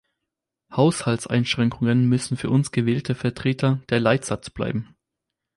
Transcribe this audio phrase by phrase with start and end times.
[0.75, 4.95] Haushaltseinschränkungen müssen für uns gewählte Vertreter der Leitsatz bleiben.